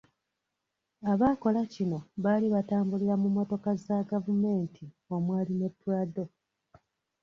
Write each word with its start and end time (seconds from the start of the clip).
Abaakola 1.11 1.61
kino 1.73 1.97
baali 2.23 2.47
batambulira 2.55 3.15
mu 3.21 3.27
mmotoka 3.29 3.69
za 3.83 3.97
gavumenti 4.11 4.85
omwali 5.15 5.53
ne 5.59 5.69
Prado. 5.79 6.25